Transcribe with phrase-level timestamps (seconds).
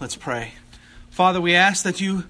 [0.00, 0.54] Let's pray.
[1.10, 2.24] Father, we ask that you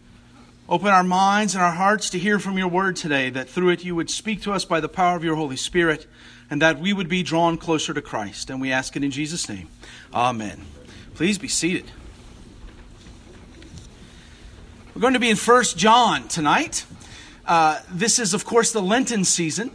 [0.68, 3.84] open our minds and our hearts to hear from your word today, that through it
[3.84, 6.08] you would speak to us by the power of your Holy Spirit,
[6.50, 8.50] and that we would be drawn closer to Christ.
[8.50, 9.68] And we ask it in Jesus' name.
[10.12, 10.62] Amen.
[11.14, 11.84] Please be seated.
[14.92, 16.84] We're going to be in 1 John tonight.
[17.46, 19.70] Uh, this is, of course, the Lenten season.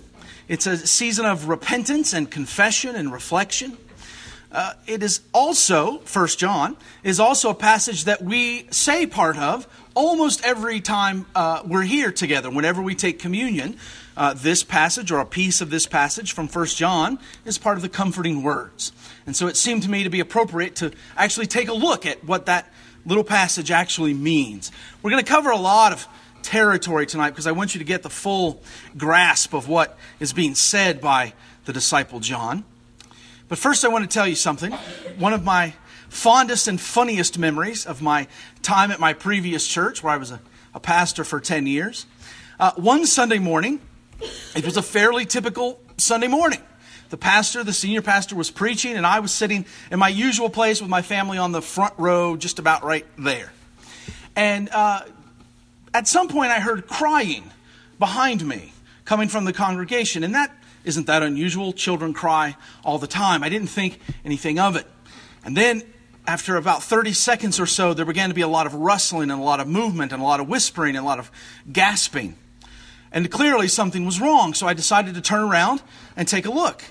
[0.50, 3.78] It's a season of repentance and confession and reflection.
[4.52, 9.68] Uh, it is also, First John, is also a passage that we say part of
[9.96, 12.50] almost every time uh, we're here together.
[12.50, 13.78] Whenever we take communion,
[14.18, 17.82] uh, this passage or a piece of this passage from First John is part of
[17.82, 18.92] the comforting words.
[19.26, 22.24] And so it seemed to me to be appropriate to actually take a look at
[22.24, 22.72] what that
[23.06, 24.72] little passage actually means.
[25.02, 26.08] We're going to cover a lot of
[26.44, 28.62] territory tonight because I want you to get the full
[28.96, 31.34] grasp of what is being said by
[31.66, 32.64] the disciple John.
[33.48, 34.72] But first, I want to tell you something.
[35.18, 35.74] One of my
[36.10, 38.28] fondest and funniest memories of my
[38.62, 40.40] time at my previous church, where I was a,
[40.74, 42.06] a pastor for 10 years.
[42.60, 43.80] Uh, one Sunday morning,
[44.56, 46.62] it was a fairly typical Sunday morning.
[47.10, 50.82] The pastor, the senior pastor, was preaching, and I was sitting in my usual place
[50.82, 53.52] with my family on the front row, just about right there.
[54.36, 55.02] And uh,
[55.94, 57.52] at some point, I heard crying
[58.00, 58.74] behind me
[59.06, 60.52] coming from the congregation, and that
[60.86, 61.74] isn't that unusual?
[61.74, 63.44] Children cry all the time.
[63.44, 64.86] I didn't think anything of it.
[65.44, 65.84] And then,
[66.28, 69.40] after about 30 seconds or so, there began to be a lot of rustling and
[69.40, 71.32] a lot of movement and a lot of whispering and a lot of
[71.72, 72.36] gasping.
[73.12, 75.82] And clearly something was wrong, so I decided to turn around
[76.16, 76.84] and take a look.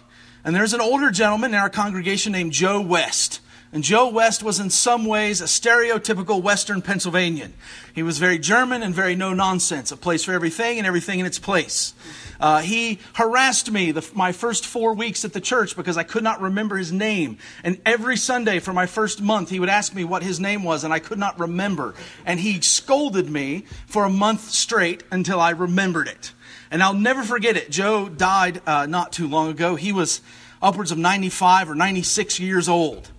[0.44, 3.40] And there's an older gentleman in our congregation named Joe West.
[3.72, 7.54] And Joe West was in some ways a stereotypical Western Pennsylvanian.
[7.92, 11.26] He was very German and very no nonsense, a place for everything and everything in
[11.26, 11.92] its place.
[12.40, 16.22] Uh, he harassed me the, my first four weeks at the church because I could
[16.22, 17.38] not remember his name.
[17.62, 20.84] And every Sunday for my first month, he would ask me what his name was,
[20.84, 21.94] and I could not remember.
[22.24, 26.32] And he scolded me for a month straight until I remembered it.
[26.70, 27.70] And I'll never forget it.
[27.70, 29.76] Joe died uh, not too long ago.
[29.76, 30.20] He was
[30.60, 33.10] upwards of 95 or 96 years old.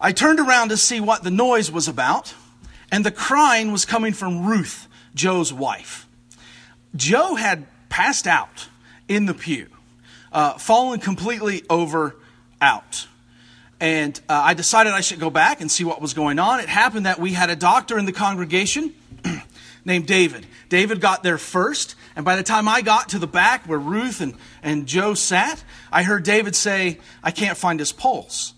[0.00, 2.34] I turned around to see what the noise was about,
[2.90, 6.06] and the crying was coming from Ruth, Joe's wife.
[6.94, 8.68] Joe had passed out
[9.06, 9.66] in the pew,
[10.32, 12.16] uh, fallen completely over
[12.58, 13.06] out.
[13.80, 16.60] And uh, I decided I should go back and see what was going on.
[16.60, 18.94] It happened that we had a doctor in the congregation
[19.84, 20.46] named David.
[20.70, 24.22] David got there first, and by the time I got to the back where Ruth
[24.22, 28.54] and, and Joe sat, I heard David say, I can't find his pulse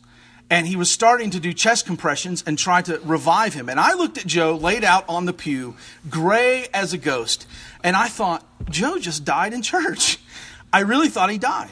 [0.50, 3.69] and he was starting to do chest compressions and try to revive him.
[3.69, 5.75] And I looked at Joe laid out on the pew,
[6.09, 7.47] gray as a ghost,
[7.84, 10.19] and I thought, Joe just died in church.
[10.72, 11.71] I really thought he died.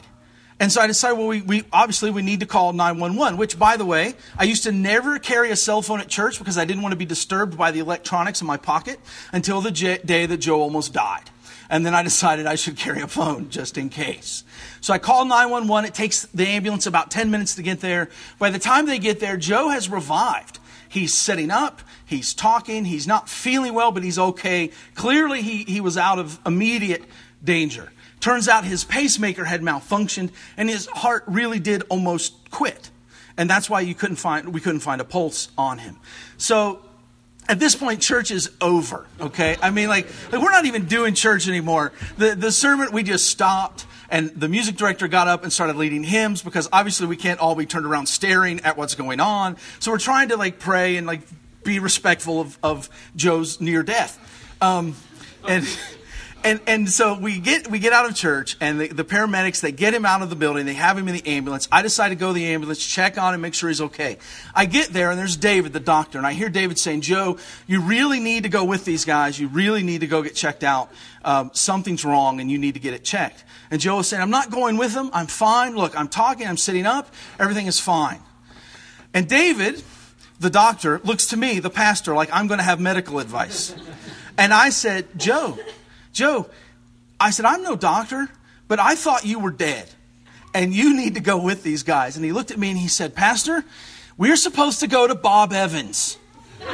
[0.59, 3.75] And so I decided, well, we, we obviously we need to call 911, which, by
[3.75, 6.83] the way, I used to never carry a cell phone at church because I didn't
[6.83, 8.99] want to be disturbed by the electronics in my pocket
[9.33, 11.31] until the j- day that Joe almost died.
[11.69, 14.43] And then I decided I should carry a phone just in case.
[14.79, 15.85] So I call 911.
[15.89, 18.09] It takes the ambulance about 10 minutes to get there.
[18.37, 20.59] By the time they get there, Joe has revived.
[20.93, 24.69] He's sitting up, he's talking, he's not feeling well, but he's okay.
[24.93, 27.01] Clearly, he, he was out of immediate
[27.43, 27.91] danger.
[28.19, 32.91] Turns out his pacemaker had malfunctioned and his heart really did almost quit.
[33.37, 35.97] And that's why you couldn't find, we couldn't find a pulse on him.
[36.37, 36.85] So
[37.49, 39.57] at this point, church is over, okay?
[39.63, 41.91] I mean, like, like, we're not even doing church anymore.
[42.19, 46.03] The, the sermon, we just stopped, and the music director got up and started leading
[46.03, 49.57] hymns because obviously we can't all be turned around staring at what's going on.
[49.79, 51.21] So we're trying to, like, pray and, like,
[51.63, 54.19] be respectful of, of Joe's near death.
[54.61, 54.95] Um,
[55.47, 55.65] and
[56.43, 59.71] and and so we get we get out of church and the, the, paramedics they
[59.71, 61.67] get him out of the building they have him in the ambulance.
[61.71, 64.17] I decide to go to the ambulance check on him make sure he's okay.
[64.53, 67.37] I get there and there's david the doctor and i hear david saying joe
[67.67, 69.39] you really need to go with these guys.
[69.39, 70.91] You really need to go get checked out.
[71.23, 73.43] Um, something's wrong and you need to get it checked.
[73.71, 75.09] And joe is saying i'm not going with them.
[75.13, 75.75] I'm fine.
[75.75, 76.47] Look i'm talking.
[76.47, 77.13] I'm sitting up.
[77.39, 78.19] Everything is fine.
[79.13, 79.81] And david
[80.39, 83.75] the doctor looks to me the pastor like i'm going to have medical advice.
[84.37, 85.57] And i said joe
[86.13, 86.47] Joe,
[87.19, 88.29] I said, I'm no doctor,
[88.67, 89.89] but I thought you were dead
[90.53, 92.15] and you need to go with these guys.
[92.15, 93.65] And he looked at me and he said, Pastor,
[94.17, 96.17] we're supposed to go to Bob Evans.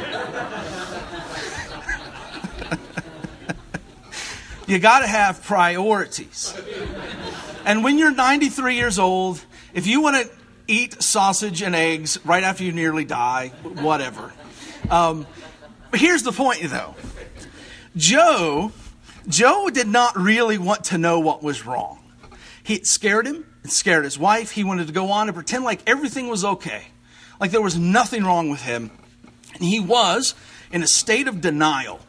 [4.66, 6.54] you got to have priorities.
[7.64, 9.42] And when you're 93 years old,
[9.72, 10.30] if you want to
[10.66, 14.32] eat sausage and eggs right after you nearly die, whatever.
[14.90, 15.26] Um,
[15.94, 16.94] here's the point, though
[17.96, 18.72] Joe
[19.28, 21.98] Joe did not really want to know what was wrong.
[22.62, 24.52] He scared him, it scared his wife.
[24.52, 26.88] He wanted to go on and pretend like everything was okay,
[27.40, 28.90] like there was nothing wrong with him.
[29.54, 30.34] And he was
[30.72, 32.00] in a state of denial.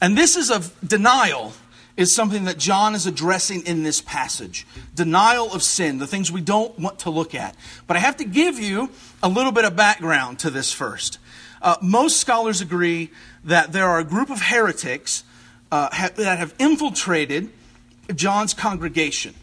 [0.00, 1.52] And this is of denial
[1.96, 4.64] is something that John is addressing in this passage.
[4.94, 7.56] Denial of sin, the things we don't want to look at.
[7.88, 11.18] But I have to give you a little bit of background to this first.
[11.60, 13.10] Uh, most scholars agree
[13.42, 15.24] that there are a group of heretics
[15.70, 17.50] uh, ha- that have infiltrated
[18.14, 19.34] John's congregation.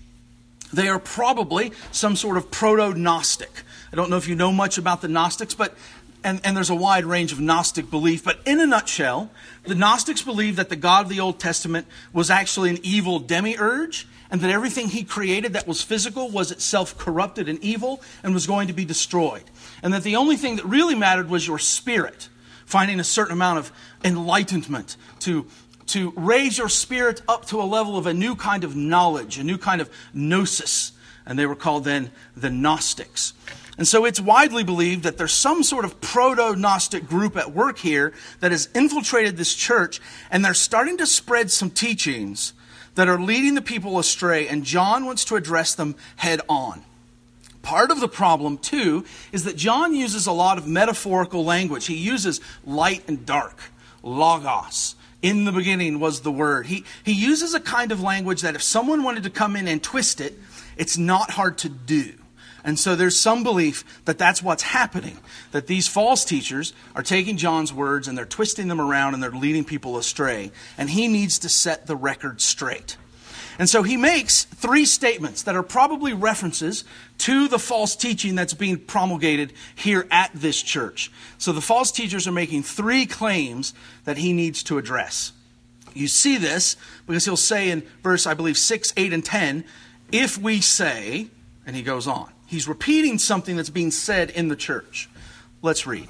[0.73, 3.51] They are probably some sort of proto Gnostic.
[3.93, 5.75] I don't know if you know much about the Gnostics, but
[6.23, 9.29] and, and there's a wide range of Gnostic belief, but in a nutshell,
[9.63, 14.07] the Gnostics believed that the God of the Old Testament was actually an evil demiurge,
[14.31, 18.47] and that everything he created that was physical was itself corrupted and evil and was
[18.47, 19.43] going to be destroyed.
[19.83, 22.27] And that the only thing that really mattered was your spirit,
[22.65, 23.71] finding a certain amount of
[24.03, 25.45] enlightenment to
[25.87, 29.43] to raise your spirit up to a level of a new kind of knowledge, a
[29.43, 30.91] new kind of gnosis.
[31.25, 33.33] And they were called then the Gnostics.
[33.77, 37.77] And so it's widely believed that there's some sort of proto Gnostic group at work
[37.77, 39.99] here that has infiltrated this church,
[40.31, 42.53] and they're starting to spread some teachings
[42.95, 46.83] that are leading the people astray, and John wants to address them head on.
[47.61, 49.03] Part of the problem, too,
[49.33, 51.87] is that John uses a lot of metaphorical language.
[51.87, 53.59] He uses light and dark,
[54.03, 54.95] logos.
[55.25, 56.67] In the beginning was the Word.
[56.67, 59.81] He, he uses a kind of language that if someone wanted to come in and
[59.81, 60.37] twist it,
[60.77, 62.13] it's not hard to do.
[62.63, 65.17] And so there's some belief that that's what's happening.
[65.51, 69.31] That these false teachers are taking John's words and they're twisting them around and they're
[69.31, 70.51] leading people astray.
[70.77, 72.95] And he needs to set the record straight.
[73.57, 76.83] And so he makes three statements that are probably references
[77.19, 81.11] to the false teaching that's being promulgated here at this church.
[81.37, 83.73] So the false teachers are making three claims
[84.03, 85.31] that he needs to address.
[85.93, 86.75] You see this
[87.07, 89.63] because he'll say in verse, I believe, 6, 8, and 10,
[90.11, 91.27] if we say,
[91.65, 92.29] and he goes on.
[92.45, 95.09] He's repeating something that's being said in the church.
[95.61, 96.07] Let's read.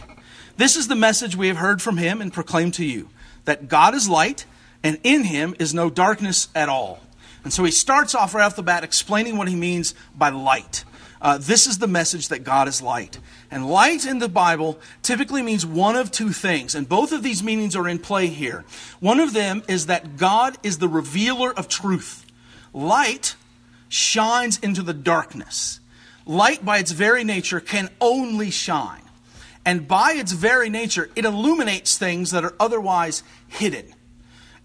[0.57, 3.09] This is the message we have heard from him and proclaimed to you
[3.45, 4.45] that God is light,
[4.83, 6.99] and in him is no darkness at all.
[7.43, 10.83] And so he starts off right off the bat explaining what he means by light.
[11.25, 13.17] Uh, this is the message that God is light.
[13.49, 17.41] And light in the Bible typically means one of two things, and both of these
[17.41, 18.63] meanings are in play here.
[18.99, 22.27] One of them is that God is the revealer of truth.
[22.73, 23.35] Light
[23.89, 25.79] shines into the darkness.
[26.27, 29.01] Light, by its very nature, can only shine.
[29.65, 33.95] And by its very nature, it illuminates things that are otherwise hidden.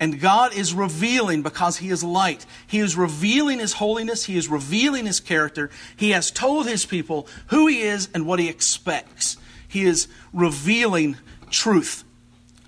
[0.00, 2.46] And God is revealing because He is light.
[2.66, 4.24] He is revealing His holiness.
[4.24, 5.70] He is revealing His character.
[5.94, 9.36] He has told His people who He is and what He expects.
[9.68, 11.18] He is revealing
[11.50, 12.02] truth.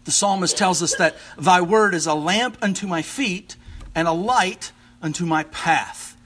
[0.04, 3.56] The psalmist tells us that Thy word is a lamp unto my feet
[3.94, 6.16] and a light unto my path.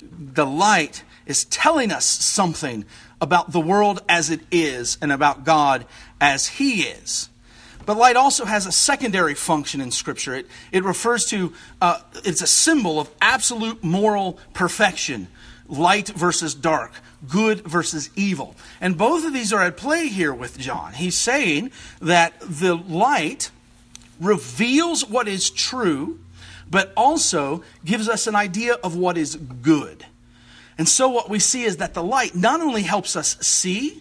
[0.00, 2.84] The light is telling us something
[3.20, 5.86] about the world as it is and about God
[6.20, 7.29] as He is.
[7.90, 10.32] But light also has a secondary function in Scripture.
[10.32, 11.52] It, it refers to,
[11.82, 15.26] uh, it's a symbol of absolute moral perfection
[15.66, 16.92] light versus dark,
[17.28, 18.54] good versus evil.
[18.80, 20.92] And both of these are at play here with John.
[20.92, 23.50] He's saying that the light
[24.20, 26.20] reveals what is true,
[26.70, 30.06] but also gives us an idea of what is good.
[30.78, 34.00] And so what we see is that the light not only helps us see,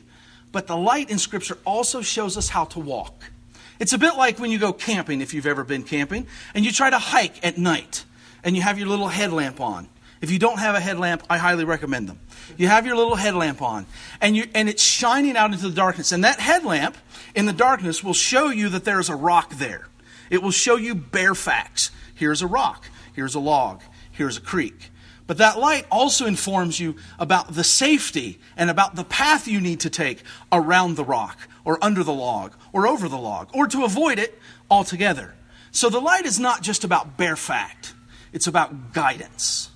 [0.52, 3.32] but the light in Scripture also shows us how to walk.
[3.80, 6.72] It's a bit like when you go camping, if you've ever been camping, and you
[6.72, 8.04] try to hike at night,
[8.44, 9.88] and you have your little headlamp on.
[10.22, 12.20] If you don't have a headlamp, I highly recommend them.
[12.58, 13.86] You have your little headlamp on,
[14.20, 16.12] and, you, and it's shining out into the darkness.
[16.12, 16.98] And that headlamp
[17.36, 19.88] in the darkness will show you that there's a rock there.
[20.30, 21.92] It will show you bare facts.
[22.14, 23.82] Here's a rock, here's a log,
[24.12, 24.92] here's a creek.
[25.26, 29.80] But that light also informs you about the safety and about the path you need
[29.82, 33.84] to take around the rock or under the log or over the log or to
[33.84, 34.38] avoid it
[34.70, 35.34] altogether.
[35.72, 37.94] So the light is not just about bare fact,
[38.34, 39.70] it's about guidance,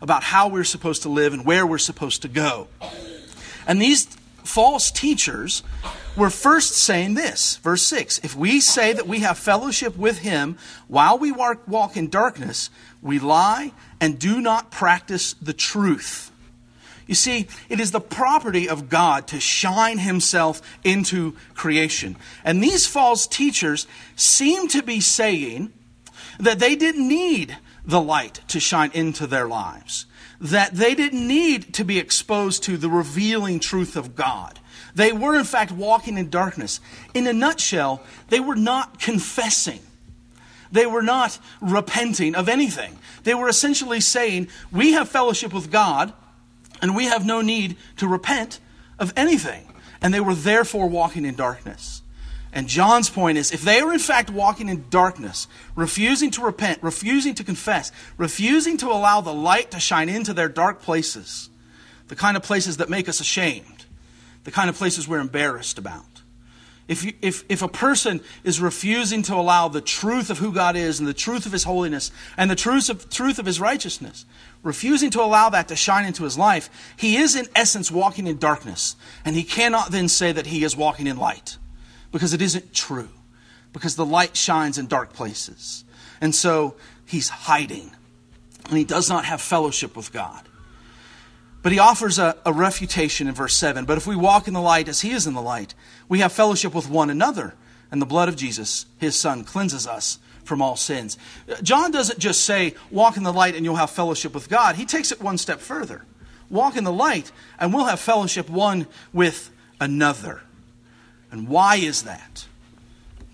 [0.00, 2.68] about how we're supposed to live and where we're supposed to go.
[3.66, 4.06] And these
[4.44, 5.62] false teachers
[6.16, 10.56] were first saying this, verse 6 If we say that we have fellowship with him
[10.88, 12.70] while we walk in darkness,
[13.02, 16.30] we lie and do not practice the truth.
[17.06, 22.16] You see, it is the property of God to shine himself into creation.
[22.44, 23.86] And these false teachers
[24.16, 25.72] seem to be saying
[26.40, 30.06] that they didn't need the light to shine into their lives,
[30.40, 34.58] that they didn't need to be exposed to the revealing truth of God.
[34.96, 36.80] They were, in fact, walking in darkness.
[37.14, 39.80] In a nutshell, they were not confessing.
[40.72, 42.98] They were not repenting of anything.
[43.22, 46.12] They were essentially saying, We have fellowship with God
[46.82, 48.60] and we have no need to repent
[48.98, 49.72] of anything.
[50.00, 52.02] And they were therefore walking in darkness.
[52.52, 56.82] And John's point is if they are in fact walking in darkness, refusing to repent,
[56.82, 61.50] refusing to confess, refusing to allow the light to shine into their dark places,
[62.08, 63.84] the kind of places that make us ashamed,
[64.44, 66.15] the kind of places we're embarrassed about.
[66.88, 70.76] If, you, if, if a person is refusing to allow the truth of who God
[70.76, 74.24] is and the truth of His holiness and the truth of, truth of His righteousness,
[74.66, 78.36] refusing to allow that to shine into his life, he is in essence walking in
[78.36, 78.96] darkness.
[79.24, 81.56] And he cannot then say that he is walking in light
[82.12, 83.08] because it isn't true,
[83.72, 85.84] because the light shines in dark places.
[86.20, 86.74] And so
[87.06, 87.92] he's hiding,
[88.68, 90.48] and he does not have fellowship with God.
[91.62, 93.86] But he offers a, a, refutation in verse 7.
[93.86, 95.74] But if we walk in the light as he is in the light,
[96.08, 97.54] we have fellowship with one another,
[97.90, 101.18] and the blood of Jesus, his son, cleanses us from all sins.
[101.62, 104.76] John doesn't just say, walk in the light and you'll have fellowship with God.
[104.76, 106.04] He takes it one step further.
[106.48, 110.42] Walk in the light and we'll have fellowship one with another.
[111.30, 112.46] And why is that?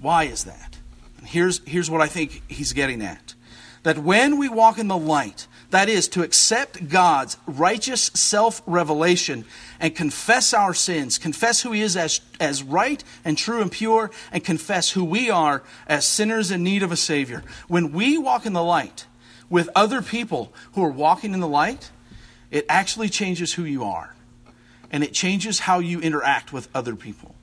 [0.01, 0.79] Why is that?
[1.19, 3.35] And here's, here's what I think he's getting at
[3.83, 9.45] that when we walk in the light, that is, to accept God's righteous self revelation
[9.81, 14.11] and confess our sins, confess who He is as, as right and true and pure,
[14.31, 17.43] and confess who we are as sinners in need of a Savior.
[17.69, 19.07] When we walk in the light
[19.51, 21.91] with other people who are walking in the light,
[22.51, 24.15] it actually changes who you are.
[24.91, 27.35] And it changes how you interact with other people.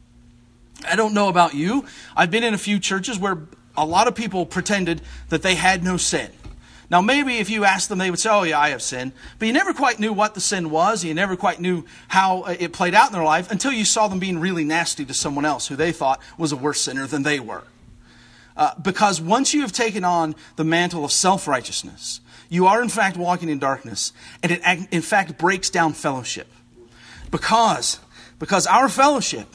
[0.88, 1.86] I don't know about you.
[2.16, 3.40] I've been in a few churches where
[3.76, 6.30] a lot of people pretended that they had no sin.
[6.90, 9.12] Now, maybe if you asked them, they would say, Oh, yeah, I have sinned.
[9.38, 11.04] But you never quite knew what the sin was.
[11.04, 14.08] You never quite knew how uh, it played out in their life until you saw
[14.08, 17.24] them being really nasty to someone else who they thought was a worse sinner than
[17.24, 17.64] they were.
[18.58, 22.90] Uh, because once you have taken on the mantle of self righteousness, you are in
[22.90, 26.48] fact walking in darkness, and it in fact breaks down fellowship.
[27.30, 28.00] Because,
[28.40, 29.48] because our fellowship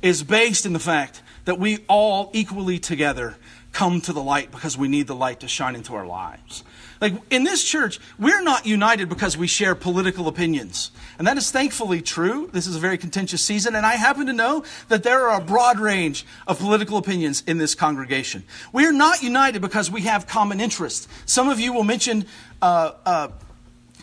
[0.00, 3.36] is based in the fact that we all equally together
[3.72, 6.64] come to the light because we need the light to shine into our lives.
[7.00, 10.90] Like in this church, we're not united because we share political opinions.
[11.18, 12.48] And that is thankfully true.
[12.52, 15.44] This is a very contentious season, and I happen to know that there are a
[15.44, 18.42] broad range of political opinions in this congregation.
[18.72, 21.06] We are not united because we have common interests.
[21.26, 22.26] Some of you will mention
[22.60, 23.28] uh, uh,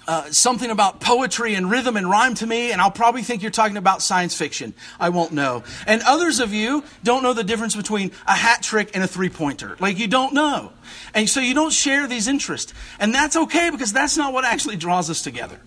[0.07, 3.51] uh, something about poetry and rhythm and rhyme to me, and I'll probably think you're
[3.51, 4.74] talking about science fiction.
[5.00, 5.63] I won't know.
[5.88, 9.29] And others of you don't know the difference between a hat trick and a three
[9.29, 9.75] pointer.
[9.79, 10.71] Like, you don't know.
[11.13, 12.74] And so you don't share these interests.
[13.00, 15.59] And that's okay because that's not what actually draws us together.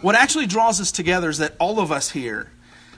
[0.00, 2.50] What actually draws us together is that all of us here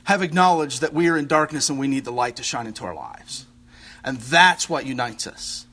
[0.04, 2.84] have acknowledged that we are in darkness and we need the light to shine into
[2.84, 3.46] our lives.
[4.04, 5.63] And that's what unites us.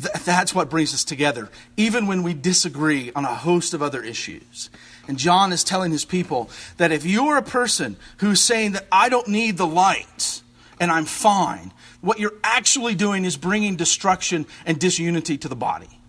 [0.00, 4.02] Th- that's what brings us together, even when we disagree on a host of other
[4.02, 4.70] issues.
[5.06, 9.08] And John is telling his people that if you're a person who's saying that I
[9.08, 10.42] don't need the light
[10.80, 16.00] and I'm fine, what you're actually doing is bringing destruction and disunity to the body.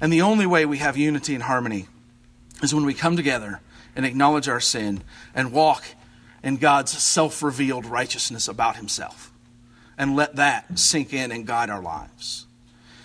[0.00, 1.88] And the only way we have unity and harmony
[2.62, 3.60] is when we come together
[3.96, 5.02] and acknowledge our sin
[5.34, 5.84] and walk
[6.42, 9.32] in God's self revealed righteousness about himself
[9.98, 12.46] and let that sink in and guide our lives.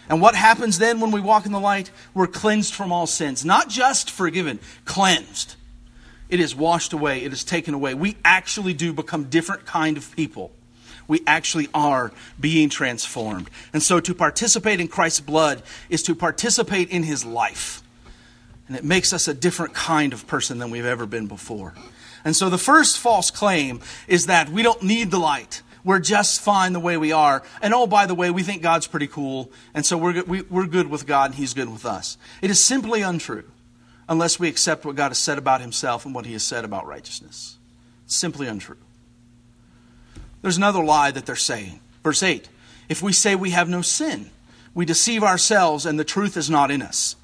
[0.09, 1.89] And what happens then when we walk in the light?
[2.13, 3.45] We're cleansed from all sins.
[3.45, 5.55] Not just forgiven, cleansed.
[6.29, 7.93] It is washed away, it is taken away.
[7.93, 10.51] We actually do become different kind of people.
[11.07, 13.49] We actually are being transformed.
[13.73, 17.83] And so to participate in Christ's blood is to participate in his life.
[18.67, 21.73] And it makes us a different kind of person than we've ever been before.
[22.23, 26.41] And so the first false claim is that we don't need the light we're just
[26.41, 27.43] fine the way we are.
[27.61, 30.67] And oh, by the way, we think God's pretty cool, and so we're, we, we're
[30.67, 32.17] good with God and He's good with us.
[32.41, 33.45] It is simply untrue
[34.07, 36.85] unless we accept what God has said about Himself and what He has said about
[36.85, 37.57] righteousness.
[38.05, 38.77] It's simply untrue.
[40.41, 41.79] There's another lie that they're saying.
[42.03, 42.49] Verse 8
[42.89, 44.29] If we say we have no sin,
[44.73, 47.15] we deceive ourselves and the truth is not in us.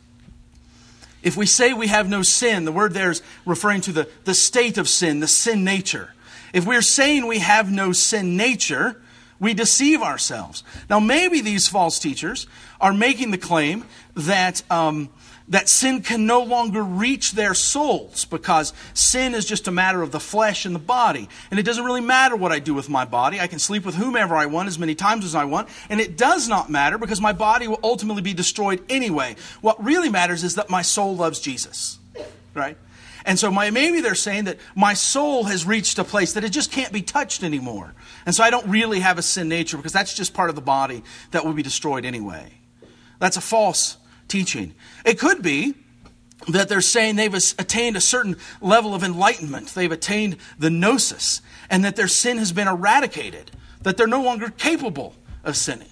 [1.23, 4.33] If we say we have no sin, the word there is referring to the, the
[4.33, 6.13] state of sin, the sin nature.
[6.57, 8.99] If we're saying we have no sin nature,
[9.39, 10.63] we deceive ourselves.
[10.89, 12.47] Now, maybe these false teachers
[12.81, 13.85] are making the claim
[14.15, 15.09] that, um,
[15.49, 20.11] that sin can no longer reach their souls because sin is just a matter of
[20.11, 21.29] the flesh and the body.
[21.51, 23.39] And it doesn't really matter what I do with my body.
[23.39, 25.69] I can sleep with whomever I want as many times as I want.
[25.91, 29.35] And it does not matter because my body will ultimately be destroyed anyway.
[29.61, 31.99] What really matters is that my soul loves Jesus.
[32.55, 32.79] Right?
[33.27, 36.49] And so my, maybe they're saying that my soul has reached a place that it
[36.49, 37.93] just can't be touched anymore.
[38.25, 40.61] And so I don't really have a sin nature because that's just part of the
[40.61, 42.53] body that will be destroyed anyway.
[43.19, 43.97] That's a false
[44.29, 44.73] teaching.
[45.05, 45.73] It could be
[46.47, 51.83] that they're saying they've attained a certain level of enlightenment, they've attained the gnosis, and
[51.83, 53.51] that their sin has been eradicated.
[53.83, 55.87] that they're no longer capable of sinning.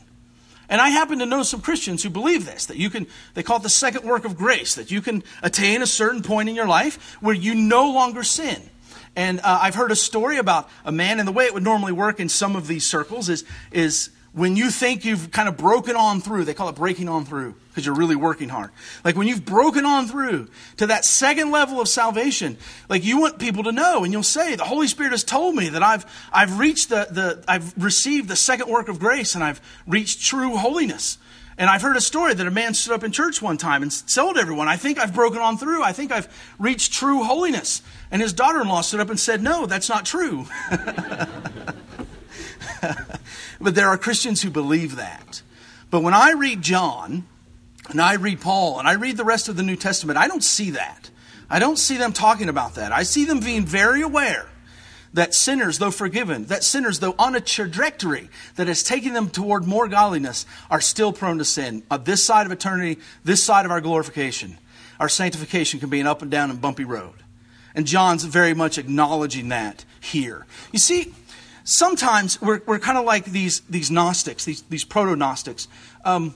[0.70, 3.58] And I happen to know some Christians who believe this, that you can, they call
[3.58, 6.68] it the second work of grace, that you can attain a certain point in your
[6.68, 8.62] life where you no longer sin.
[9.16, 11.94] And uh, I've heard a story about a man, and the way it would normally
[11.94, 15.96] work in some of these circles is, is when you think you've kind of broken
[15.96, 18.70] on through, they call it breaking on through because you're really working hard.
[19.06, 22.58] Like when you've broken on through to that second level of salvation,
[22.90, 25.70] like you want people to know and you'll say, the Holy Spirit has told me
[25.70, 29.62] that I've, I've reached the, the, I've received the second work of grace and I've
[29.88, 31.18] reached true holiness.
[31.58, 34.08] And I've heard a story that a man stood up in church one time and
[34.14, 35.82] told everyone, I think I've broken on through.
[35.82, 36.28] I think I've
[36.60, 37.82] reached true holiness.
[38.12, 40.48] And his daughter in law stood up and said, No, that's not true.
[43.62, 45.42] but there are Christians who believe that.
[45.90, 47.26] But when I read John,
[47.90, 50.44] and I read Paul, and I read the rest of the New Testament, I don't
[50.44, 51.10] see that.
[51.50, 52.92] I don't see them talking about that.
[52.92, 54.48] I see them being very aware
[55.14, 59.66] that sinners, though forgiven, that sinners, though on a trajectory that is taking them toward
[59.66, 61.84] more godliness, are still prone to sin.
[61.90, 64.58] On this side of eternity, this side of our glorification,
[65.00, 67.14] our sanctification can be an up and down and bumpy road.
[67.74, 70.46] And John's very much acknowledging that here.
[70.72, 71.14] You see,
[71.66, 75.68] sometimes we're, we're kind of like these, these Gnostics, these, these proto Gnostics.
[76.06, 76.34] Um,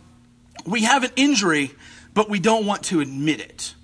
[0.65, 1.71] we have an injury,
[2.13, 3.75] but we don't want to admit it.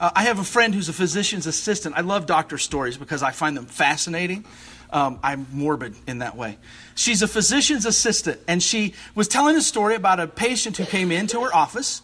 [0.00, 1.96] Uh, I have a friend who's a physician's assistant.
[1.96, 4.44] I love doctor stories because I find them fascinating.
[4.90, 6.56] Um, I'm morbid in that way.
[6.94, 11.10] She's a physician's assistant, and she was telling a story about a patient who came
[11.10, 12.00] into her office,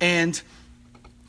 [0.00, 0.40] and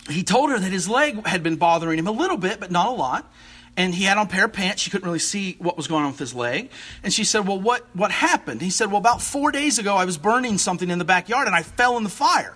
[0.10, 2.88] he told her that his leg had been bothering him a little bit, but not
[2.88, 3.30] a lot
[3.76, 4.82] and he had on a pair of pants.
[4.82, 6.70] She couldn't really see what was going on with his leg.
[7.04, 8.62] And she said, Well, what, what happened?
[8.62, 11.56] He said, Well, about four days ago, I was burning something in the backyard and
[11.56, 12.56] I fell in the fire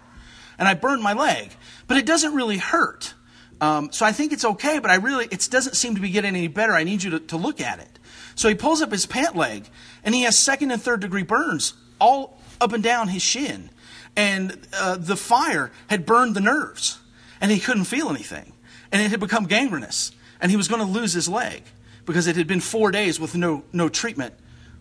[0.60, 1.52] and I burned my leg.
[1.88, 3.14] But it doesn't really hurt.
[3.60, 6.36] Um, so I think it's okay, but I really, it doesn't seem to be getting
[6.36, 6.74] any better.
[6.74, 8.00] I need you to, to look at it.
[8.36, 9.68] So he pulls up his pant leg
[10.04, 13.72] and he has second and third degree burns all up and down his shin.
[14.16, 17.00] And uh, the fire had burned the nerves
[17.42, 18.54] and he couldn't feel anything.
[18.92, 21.64] And it had become gangrenous and he was going to lose his leg
[22.06, 24.34] because it had been four days with no, no treatment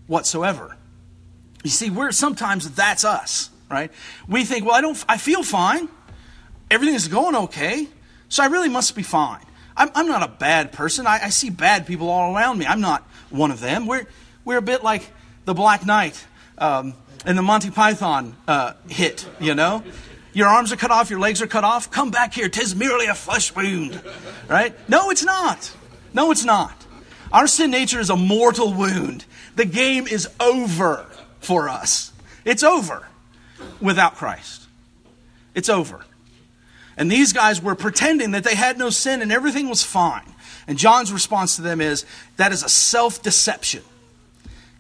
[0.07, 0.77] whatsoever.
[1.65, 3.91] You see, we're sometimes that's us, right?
[4.29, 5.89] We think, well, I don't, I feel fine.
[6.71, 7.89] Everything is going okay,
[8.29, 9.45] so I really must be fine.
[9.77, 11.07] I'm, I'm not a bad person.
[11.07, 12.67] I, I, see bad people all around me.
[12.67, 13.87] I'm not one of them.
[13.87, 14.07] We're,
[14.45, 15.11] we're a bit like
[15.45, 16.25] the Black Knight
[16.59, 19.85] um, and the Monty Python uh, hit, you know?
[20.37, 21.91] Your arms are cut off, your legs are cut off.
[21.91, 22.51] Come back here.
[22.51, 23.99] Tis merely a flesh wound.
[24.49, 24.75] Right?
[24.87, 25.75] No, it's not.
[26.13, 26.77] No, it's not.
[27.33, 29.25] Our sin nature is a mortal wound.
[29.55, 31.07] The game is over
[31.41, 32.13] for us.
[32.45, 33.09] It's over
[33.81, 34.67] without Christ.
[35.55, 36.05] It's over.
[36.99, 40.35] And these guys were pretending that they had no sin and everything was fine.
[40.67, 42.05] And John's response to them is
[42.37, 43.85] that is a self deception.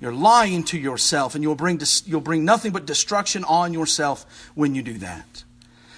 [0.02, 4.74] You're lying to yourself, and you'll bring, you'll bring nothing but destruction on yourself when
[4.74, 5.44] you do that.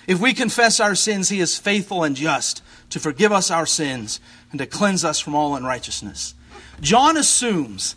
[0.09, 4.21] If we confess our sins, he is faithful and just to forgive us our sins
[4.51, 6.35] and to cleanse us from all unrighteousness.
[6.81, 7.95] John assumes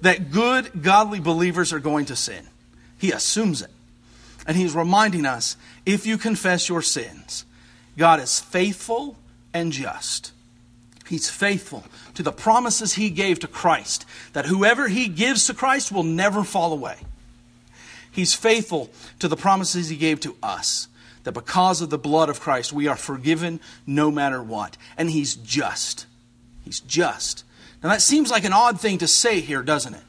[0.00, 2.48] that good, godly believers are going to sin.
[2.98, 3.70] He assumes it.
[4.44, 7.44] And he's reminding us if you confess your sins,
[7.96, 9.16] God is faithful
[9.54, 10.32] and just.
[11.08, 15.92] He's faithful to the promises he gave to Christ, that whoever he gives to Christ
[15.92, 16.96] will never fall away.
[18.10, 20.88] He's faithful to the promises he gave to us
[21.24, 24.76] that because of the blood of Christ, we are forgiven no matter what.
[24.96, 26.06] And He's just.
[26.64, 27.44] He's just.
[27.82, 30.02] Now, that seems like an odd thing to say here, doesn't it?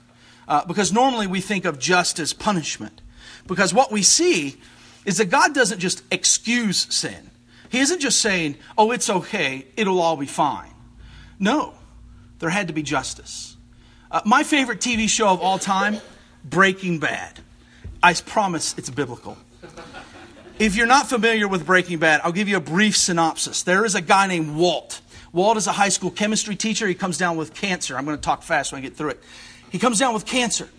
[0.48, 3.02] Uh, because normally we think of just as punishment.
[3.48, 4.58] Because what we see
[5.06, 7.32] is that God doesn't just excuse sin.
[7.70, 10.70] He isn't just saying, oh, it's okay, it'll all be fine.
[11.40, 11.74] No,
[12.40, 13.58] there had to be justice.
[14.12, 15.98] Uh, my favorite TV show of all time,
[16.46, 17.40] Breaking Bad.
[18.04, 19.38] I promise it's biblical.
[20.64, 23.64] If you're not familiar with Breaking Bad, I'll give you a brief synopsis.
[23.64, 25.02] There is a guy named Walt.
[25.34, 26.88] Walt is a high school chemistry teacher.
[26.88, 27.98] He comes down with cancer.
[27.98, 29.24] I'm going to talk fast when I get through it.
[29.72, 30.70] He comes down with cancer.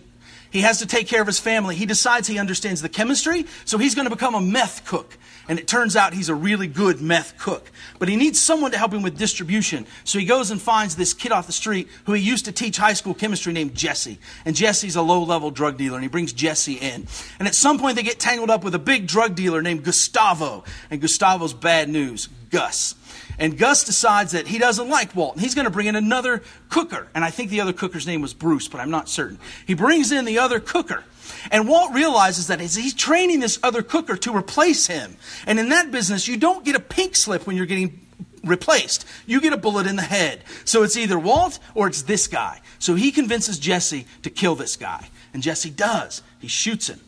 [0.55, 1.75] He has to take care of his family.
[1.75, 5.19] He decides he understands the chemistry, so he's going to become a meth cook.
[5.49, 7.73] And it turns out he's a really good meth cook.
[7.99, 9.85] But he needs someone to help him with distribution.
[10.05, 12.77] So he goes and finds this kid off the street who he used to teach
[12.77, 14.21] high school chemistry named Jesse.
[14.45, 17.09] And Jesse's a low level drug dealer, and he brings Jesse in.
[17.41, 20.63] And at some point, they get tangled up with a big drug dealer named Gustavo.
[20.89, 22.95] And Gustavo's bad news Gus.
[23.39, 25.35] And Gus decides that he doesn't like Walt.
[25.35, 27.09] And he's going to bring in another cooker.
[27.15, 29.39] And I think the other cooker's name was Bruce, but I'm not certain.
[29.67, 31.05] He brings in the other cooker.
[31.51, 35.17] And Walt realizes that he's training this other cooker to replace him.
[35.47, 38.01] And in that business, you don't get a pink slip when you're getting
[38.45, 39.07] replaced.
[39.27, 40.43] You get a bullet in the head.
[40.65, 42.61] So it's either Walt or it's this guy.
[42.79, 45.09] So he convinces Jesse to kill this guy.
[45.33, 46.23] And Jesse does.
[46.39, 47.01] He shoots him,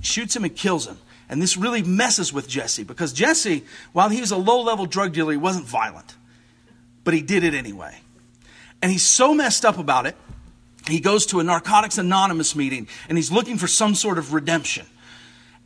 [0.00, 0.98] shoots him and kills him.
[1.28, 5.12] And this really messes with Jesse because Jesse, while he was a low level drug
[5.12, 6.14] dealer, he wasn't violent,
[7.02, 7.98] but he did it anyway.
[8.82, 10.16] And he's so messed up about it,
[10.86, 14.86] he goes to a Narcotics Anonymous meeting and he's looking for some sort of redemption.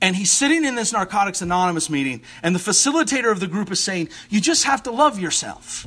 [0.00, 3.80] And he's sitting in this Narcotics Anonymous meeting, and the facilitator of the group is
[3.80, 5.86] saying, You just have to love yourself.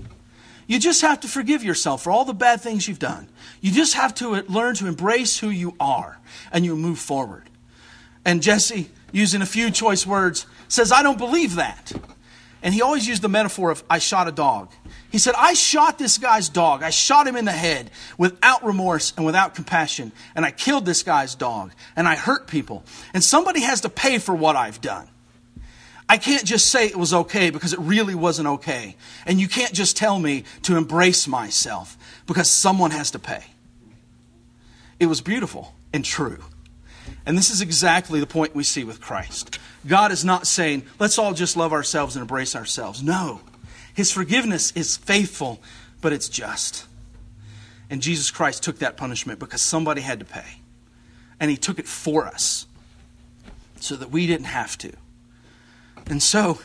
[0.67, 3.29] You just have to forgive yourself for all the bad things you've done.
[3.61, 6.19] You just have to learn to embrace who you are,
[6.51, 7.49] and you move forward.
[8.25, 11.91] And Jesse, using a few choice words, says, I don't believe that.
[12.63, 14.71] And he always used the metaphor of, I shot a dog.
[15.11, 16.83] He said, I shot this guy's dog.
[16.83, 20.11] I shot him in the head without remorse and without compassion.
[20.35, 21.71] And I killed this guy's dog.
[21.95, 22.83] And I hurt people.
[23.13, 25.07] And somebody has to pay for what I've done.
[26.07, 28.95] I can't just say it was okay because it really wasn't okay.
[29.25, 31.97] And you can't just tell me to embrace myself
[32.27, 33.43] because someone has to pay.
[34.99, 36.43] It was beautiful and true.
[37.31, 39.57] And this is exactly the point we see with Christ.
[39.87, 43.01] God is not saying, let's all just love ourselves and embrace ourselves.
[43.01, 43.39] No.
[43.93, 45.61] His forgiveness is faithful,
[46.01, 46.87] but it's just.
[47.89, 50.59] And Jesus Christ took that punishment because somebody had to pay.
[51.39, 52.67] And he took it for us
[53.79, 54.91] so that we didn't have to.
[56.07, 56.59] And so,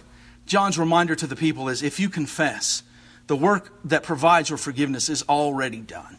[0.46, 2.83] John's reminder to the people is if you confess,
[3.29, 6.16] the work that provides your forgiveness is already done.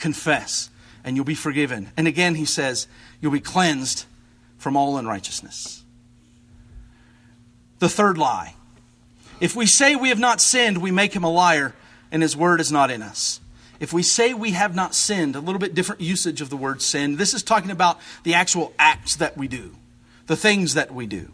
[0.00, 0.68] Confess,
[1.06, 1.90] and you'll be forgiven.
[1.96, 2.88] And again, he says,
[3.20, 4.04] you'll be cleansed
[4.58, 5.84] from all unrighteousness.
[7.78, 8.54] The third lie
[9.38, 11.74] if we say we have not sinned, we make him a liar,
[12.10, 13.38] and his word is not in us.
[13.78, 16.80] If we say we have not sinned, a little bit different usage of the word
[16.80, 17.16] sin.
[17.16, 19.76] This is talking about the actual acts that we do,
[20.26, 21.30] the things that we do.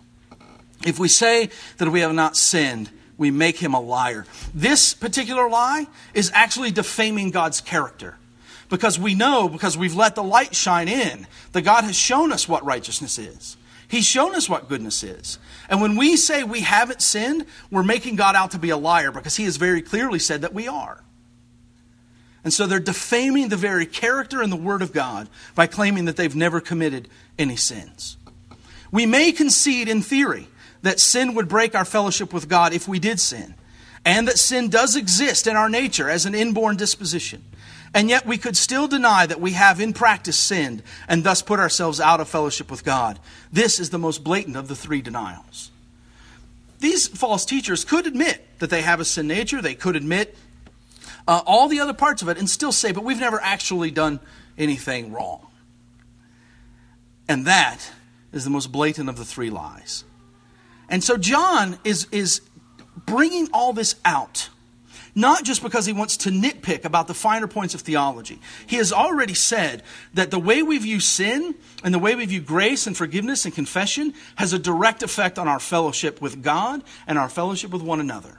[0.85, 4.27] If we say that we have not sinned, we make him a liar.
[4.53, 8.17] This particular lie is actually defaming God's character.
[8.73, 12.49] Because we know, because we've let the light shine in, that God has shown us
[12.49, 13.59] what righteousness is.
[13.87, 15.39] He's shown us what goodness is.
[15.69, 19.13] And when we say we haven't sinned, we're making God out to be a liar
[19.13, 21.05] because he has very clearly said that we are.
[22.45, 26.17] And so they're defaming the very character and the word of God by claiming that
[26.17, 28.17] they've never committed any sins.
[28.91, 30.49] We may concede in theory
[30.81, 33.55] that sin would break our fellowship with God if we did sin,
[34.07, 37.45] and that sin does exist in our nature as an inborn disposition.
[37.95, 41.61] And yet we could still deny that we have in practice sinned and thus put
[41.61, 43.19] ourselves out of fellowship with God.
[43.53, 45.71] This is the most blatant of the three denials.
[46.81, 50.37] These false teachers could admit that they have a sin nature, they could admit
[51.29, 54.21] uh, all the other parts of it and still say, but we've never actually done
[54.59, 55.47] anything wrong.
[57.29, 57.93] And that
[58.33, 60.05] is the most blatant of the three lies.
[60.89, 62.41] And so John is, is
[63.07, 64.49] bringing all this out
[65.15, 68.41] not just because he wants to nitpick about the finer points of theology.
[68.67, 69.83] He has already said
[70.15, 73.55] that the way we view sin and the way we view grace and forgiveness and
[73.55, 78.01] confession has a direct effect on our fellowship with God and our fellowship with one
[78.01, 78.39] another.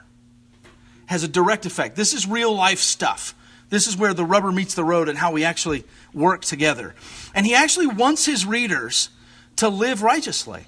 [1.06, 1.96] Has a direct effect.
[1.96, 3.34] This is real life stuff.
[3.70, 6.94] This is where the rubber meets the road and how we actually work together.
[7.34, 9.10] And he actually wants his readers
[9.56, 10.66] to live righteously.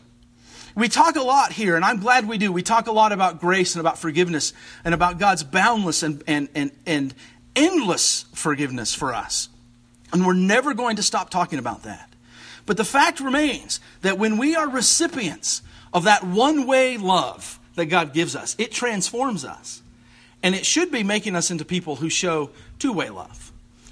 [0.76, 2.52] We talk a lot here, and I'm glad we do.
[2.52, 4.52] We talk a lot about grace and about forgiveness
[4.84, 7.14] and about God's boundless and, and, and, and
[7.56, 9.48] endless forgiveness for us.
[10.12, 12.12] And we're never going to stop talking about that.
[12.66, 15.62] But the fact remains that when we are recipients
[15.94, 19.80] of that one way love that God gives us, it transforms us.
[20.42, 23.50] And it should be making us into people who show two way love,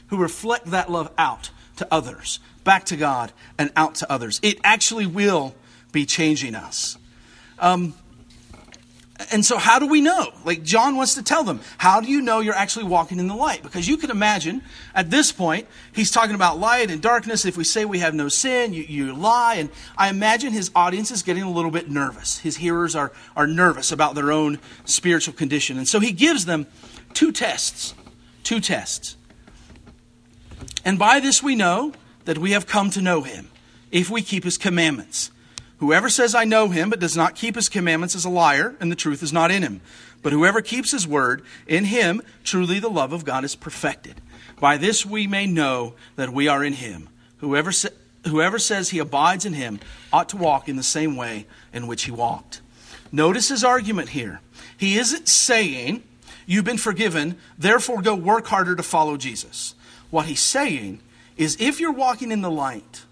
[0.09, 4.38] who reflect that love out to others, back to God, and out to others.
[4.42, 5.55] It actually will
[5.94, 6.98] be changing us.
[7.59, 7.94] Um,
[9.30, 10.33] and so, how do we know?
[10.44, 13.35] Like, John wants to tell them, how do you know you're actually walking in the
[13.35, 13.62] light?
[13.62, 14.61] Because you can imagine
[14.92, 17.44] at this point, he's talking about light and darkness.
[17.44, 19.54] If we say we have no sin, you, you lie.
[19.54, 22.38] And I imagine his audience is getting a little bit nervous.
[22.38, 25.78] His hearers are, are nervous about their own spiritual condition.
[25.78, 26.66] And so, he gives them
[27.14, 27.94] two tests.
[28.42, 29.16] Two tests.
[30.85, 31.92] And by this we know
[32.24, 33.48] that we have come to know him,
[33.92, 35.30] if we keep his commandments.
[35.85, 38.90] Whoever says, I know him, but does not keep his commandments is a liar, and
[38.90, 39.83] the truth is not in him.
[40.23, 44.23] But whoever keeps his word, in him truly the love of God is perfected.
[44.59, 47.11] By this we may know that we are in him.
[47.37, 47.90] Whoever, sa-
[48.27, 49.79] whoever says he abides in him
[50.11, 52.62] ought to walk in the same way in which he walked.
[53.12, 54.40] Notice his argument here.
[54.79, 56.03] He isn't saying,
[56.47, 59.75] You've been forgiven, therefore go work harder to follow Jesus.
[60.09, 61.01] What he's saying
[61.37, 63.04] is, if you're walking in the light,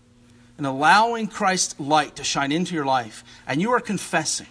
[0.63, 4.47] and allowing Christ's light to shine into your life, and you are confessing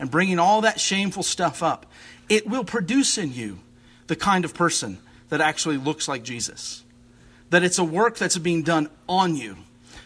[0.00, 1.86] and bringing all that shameful stuff up,
[2.28, 3.60] it will produce in you
[4.08, 4.98] the kind of person
[5.28, 6.82] that actually looks like Jesus.
[7.50, 9.56] that it's a work that's being done on you,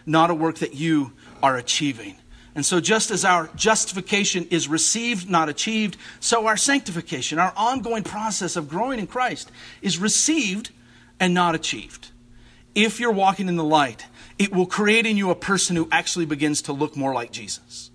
[0.04, 2.16] not a work that you are achieving.
[2.54, 8.02] And so, just as our justification is received, not achieved, so our sanctification, our ongoing
[8.02, 10.70] process of growing in Christ, is received
[11.18, 12.10] and not achieved.
[12.76, 14.06] If you're walking in the light,
[14.38, 17.90] it will create in you a person who actually begins to look more like Jesus.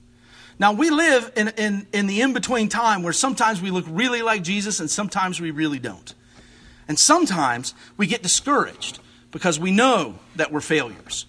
[0.57, 4.23] Now, we live in, in, in the in between time where sometimes we look really
[4.23, 6.13] like Jesus and sometimes we really don't.
[6.87, 8.99] And sometimes we get discouraged
[9.31, 11.27] because we know that we're failures.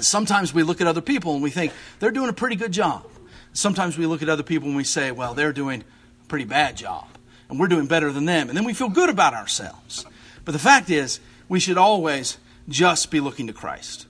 [0.00, 3.06] Sometimes we look at other people and we think they're doing a pretty good job.
[3.52, 6.76] Sometimes we look at other people and we say, well, they're doing a pretty bad
[6.76, 7.06] job
[7.50, 8.48] and we're doing better than them.
[8.48, 10.06] And then we feel good about ourselves.
[10.44, 14.06] But the fact is, we should always just be looking to Christ,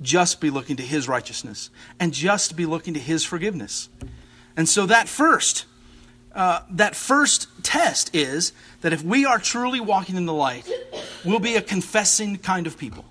[0.00, 3.88] just be looking to His righteousness, and just be looking to His forgiveness.
[4.56, 5.64] And so that first,
[6.34, 10.68] uh, that first test is that if we are truly walking in the light,
[11.24, 13.04] we'll be a confessing kind of people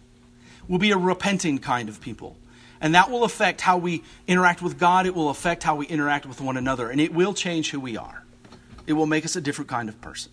[0.72, 2.38] We'll be a repenting kind of people.
[2.80, 5.06] And that will affect how we interact with God.
[5.06, 6.90] It will affect how we interact with one another.
[6.90, 8.24] And it will change who we are.
[8.88, 10.32] It will make us a different kind of person.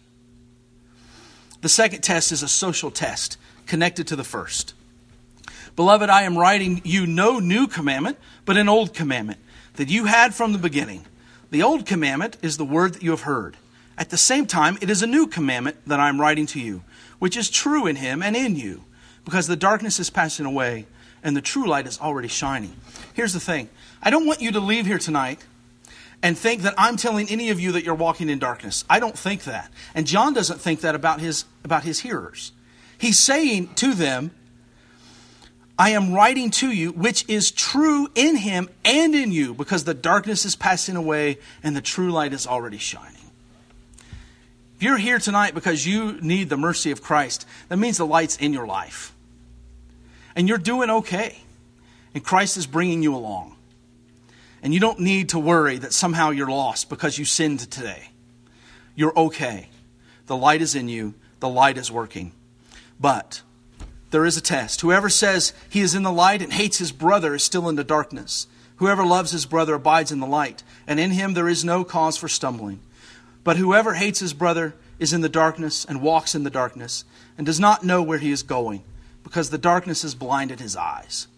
[1.61, 4.75] The second test is a social test connected to the first.
[5.77, 9.41] Beloved, I am writing you no new commandment, but an old commandment
[9.75, 11.07] that you had from the beginning.
[11.51, 13.57] The old commandment is the word that you have heard.
[13.97, 16.83] At the same time, it is a new commandment that I am writing to you,
[17.19, 18.85] which is true in him and in you
[19.25, 20.87] because the darkness is passing away
[21.23, 22.75] and the true light is already shining.
[23.15, 23.69] Here's the thing
[24.03, 25.45] I don't want you to leave here tonight
[26.23, 28.85] and think that I'm telling any of you that you're walking in darkness.
[28.91, 29.71] I don't think that.
[29.95, 32.53] And John doesn't think that about his, about his hearers.
[32.99, 34.33] He's saying to them,
[35.79, 39.95] I am writing to you, which is true in him and in you, because the
[39.95, 43.15] darkness is passing away and the true light is already shining.
[44.77, 48.37] If you're here tonight because you need the mercy of Christ, that means the light's
[48.37, 49.13] in your life
[50.39, 51.37] and you're doing okay.
[52.15, 53.57] And Christ is bringing you along.
[54.63, 58.11] And you don't need to worry that somehow you're lost because you sinned today.
[58.95, 59.69] You're okay.
[60.27, 62.33] The light is in you, the light is working.
[63.01, 63.43] But
[64.11, 64.81] there is a test.
[64.81, 67.85] Whoever says he is in the light and hates his brother is still in the
[67.85, 68.47] darkness.
[68.77, 72.17] Whoever loves his brother abides in the light, and in him there is no cause
[72.17, 72.81] for stumbling.
[73.45, 77.05] But whoever hates his brother is in the darkness and walks in the darkness
[77.37, 78.83] and does not know where he is going
[79.23, 81.29] because the darkness has blinded his eyes.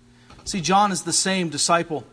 [0.45, 2.05] See, John is the same disciple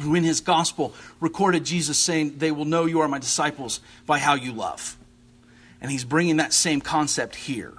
[0.00, 4.18] who, in his gospel, recorded Jesus saying, They will know you are my disciples by
[4.18, 4.96] how you love.
[5.80, 7.74] And he's bringing that same concept here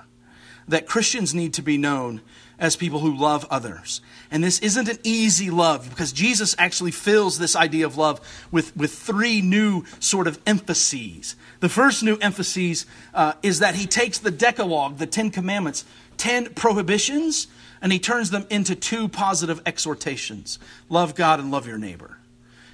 [0.67, 2.21] that Christians need to be known
[2.57, 4.01] as people who love others.
[4.29, 8.75] And this isn't an easy love because Jesus actually fills this idea of love with,
[8.77, 11.35] with three new sort of emphases.
[11.59, 15.85] The first new emphasis uh, is that he takes the Decalogue, the Ten Commandments,
[16.17, 17.47] 10 prohibitions
[17.81, 22.17] and he turns them into two positive exhortations love God and love your neighbor.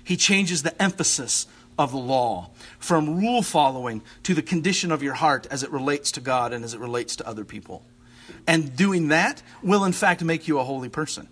[0.04, 5.13] He changes the emphasis of the law from rule following to the condition of your
[5.13, 7.86] heart as it relates to God and as it relates to other people.
[8.46, 11.28] And doing that will, in fact, make you a holy person.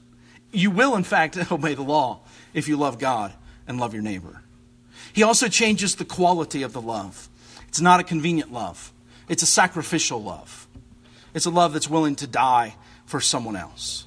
[0.51, 2.21] You will, in fact, obey the law
[2.53, 3.33] if you love God
[3.67, 4.41] and love your neighbor.
[5.13, 7.29] He also changes the quality of the love.
[7.67, 8.93] It's not a convenient love,
[9.27, 10.67] it's a sacrificial love.
[11.33, 14.05] It's a love that's willing to die for someone else.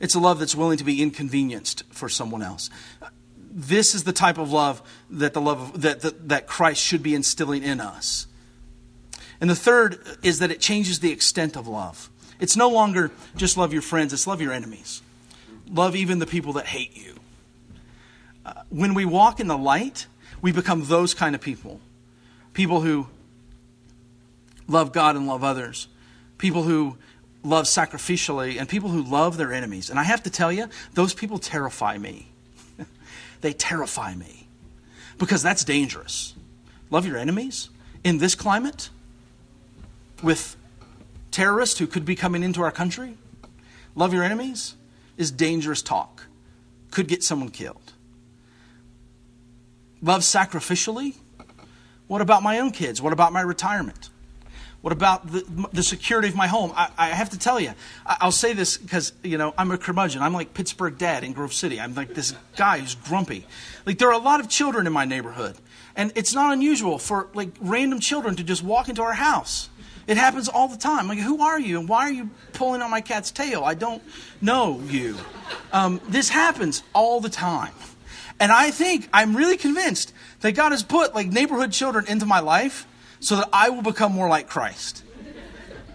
[0.00, 2.70] It's a love that's willing to be inconvenienced for someone else.
[3.50, 7.02] This is the type of love that the love of, that, that, that Christ should
[7.02, 8.26] be instilling in us.
[9.40, 12.10] And the third is that it changes the extent of love.
[12.38, 15.02] It's no longer just love your friends, it's love your enemies.
[15.68, 17.14] Love even the people that hate you.
[18.46, 20.06] Uh, when we walk in the light,
[20.40, 21.80] we become those kind of people.
[22.54, 23.08] People who
[24.68, 25.88] love God and love others
[26.38, 26.96] people who
[27.48, 29.90] love sacrificially, and people who love their enemies.
[29.90, 32.28] And I have to tell you, those people terrify me.
[33.40, 34.48] they terrify me
[35.18, 36.34] because that's dangerous.
[36.90, 37.70] Love your enemies
[38.04, 38.90] in this climate
[40.22, 40.56] with
[41.30, 43.16] terrorists who could be coming into our country.
[43.94, 44.74] Love your enemies
[45.16, 46.26] is dangerous talk,
[46.90, 47.92] could get someone killed.
[50.00, 51.16] Love sacrificially?
[52.06, 53.02] What about my own kids?
[53.02, 54.10] What about my retirement?
[54.80, 56.72] What about the, the security of my home?
[56.74, 57.72] I, I have to tell you,
[58.06, 60.22] I, will say this because, you know, I'm a curmudgeon.
[60.22, 61.80] I'm like Pittsburgh dad in Grove City.
[61.80, 63.44] I'm like this guy who's grumpy.
[63.86, 65.56] Like, there are a lot of children in my neighborhood.
[65.96, 69.68] And it's not unusual for, like, random children to just walk into our house.
[70.06, 71.08] It happens all the time.
[71.08, 71.80] Like, who are you?
[71.80, 73.64] And why are you pulling on my cat's tail?
[73.64, 74.02] I don't
[74.40, 75.16] know you.
[75.72, 77.74] Um, this happens all the time.
[78.38, 82.38] And I think, I'm really convinced that God has put, like, neighborhood children into my
[82.38, 82.86] life
[83.20, 85.02] so that I will become more like Christ.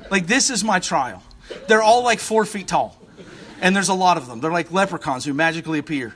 [0.09, 1.23] Like, this is my trial.
[1.67, 2.97] They're all like four feet tall.
[3.61, 4.41] And there's a lot of them.
[4.41, 6.13] They're like leprechauns who magically appear.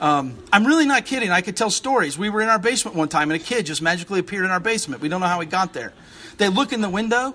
[0.00, 1.30] Um, I'm really not kidding.
[1.30, 2.16] I could tell stories.
[2.16, 4.60] We were in our basement one time, and a kid just magically appeared in our
[4.60, 5.02] basement.
[5.02, 5.92] We don't know how he got there.
[6.36, 7.34] They look in the window.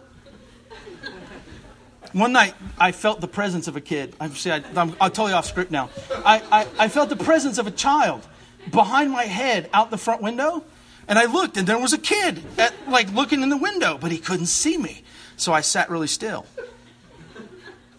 [2.13, 4.15] One night, I felt the presence of a kid.
[4.19, 4.51] I see.
[4.51, 5.89] I, am tell off script now.
[6.23, 8.25] I, I, I felt the presence of a child
[8.71, 10.63] behind my head out the front window,
[11.07, 14.11] and I looked, and there was a kid at, like looking in the window, but
[14.11, 15.03] he couldn't see me.
[15.35, 16.45] So I sat really still,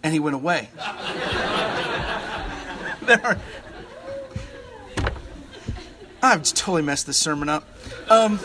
[0.03, 0.69] and he went away.
[3.03, 3.39] there are,
[6.23, 7.69] I've totally messed this sermon up.
[8.09, 8.41] Um,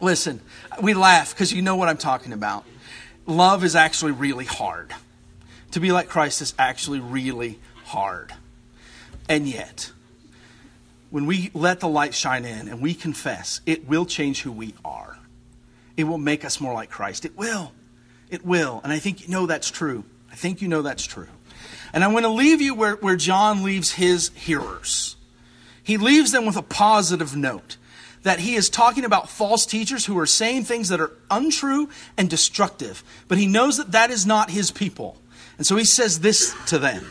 [0.00, 0.40] listen,
[0.80, 2.64] we laugh because you know what I'm talking about.
[3.26, 4.94] Love is actually really hard.
[5.72, 8.32] To be like Christ is actually really hard.
[9.28, 9.92] And yet,
[11.10, 14.74] when we let the light shine in and we confess, it will change who we
[14.84, 15.18] are.
[15.96, 17.24] It will make us more like Christ.
[17.24, 17.72] It will.
[18.30, 18.80] It will.
[18.84, 20.04] And I think you know that's true.
[20.30, 21.28] I think you know that's true.
[21.92, 25.16] And I'm going to leave you where, where John leaves his hearers.
[25.82, 27.76] He leaves them with a positive note
[28.22, 32.30] that he is talking about false teachers who are saying things that are untrue and
[32.30, 33.02] destructive.
[33.28, 35.16] But he knows that that is not his people.
[35.58, 37.10] And so he says this to them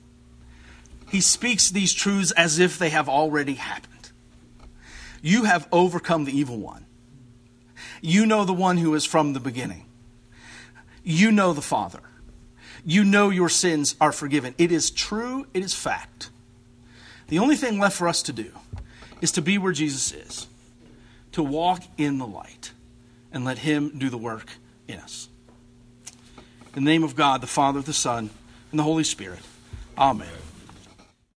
[1.11, 4.11] He speaks these truths as if they have already happened.
[5.21, 6.85] You have overcome the evil one.
[7.99, 9.87] You know the one who is from the beginning.
[11.03, 11.99] You know the Father.
[12.85, 14.55] You know your sins are forgiven.
[14.57, 16.29] It is true, it is fact.
[17.27, 18.53] The only thing left for us to do
[19.19, 20.47] is to be where Jesus is,
[21.33, 22.71] to walk in the light,
[23.33, 24.53] and let Him do the work
[24.87, 25.27] in us.
[26.73, 28.29] In the name of God, the Father, the Son,
[28.71, 29.41] and the Holy Spirit.
[29.97, 30.29] Amen.